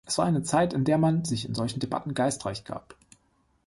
Es 0.03 0.17
war 0.17 0.25
eine 0.25 0.41
Zeit, 0.41 0.73
in 0.73 0.83
der 0.83 0.97
man 0.97 1.25
sich 1.25 1.47
in 1.47 1.53
solchen 1.53 1.79
Debatten 1.79 2.15
geistreich 2.15 2.63
gab. 2.63 2.95